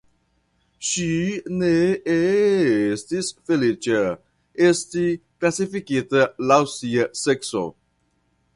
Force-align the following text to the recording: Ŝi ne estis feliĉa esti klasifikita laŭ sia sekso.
Ŝi 0.91 1.09
ne 1.63 1.67
estis 2.13 3.29
feliĉa 3.51 4.01
esti 4.69 5.07
klasifikita 5.21 6.25
laŭ 6.53 6.61
sia 6.75 7.09
sekso. 7.25 7.67